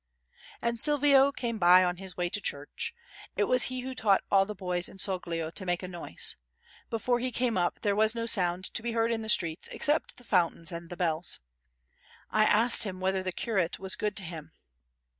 [0.63, 2.95] And Silvio came by on his way to church.
[3.35, 6.35] It was he who taught all the boys in Soglio to make a noise.
[6.89, 10.17] Before he came up there was no sound to be heard in the streets, except
[10.17, 11.39] the fountains and the bells.
[12.31, 14.53] I asked him whether the curate was good to him.